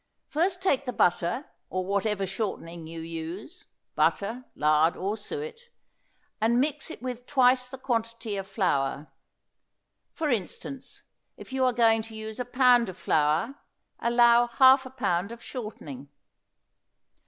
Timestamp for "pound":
12.45-12.89, 14.89-15.31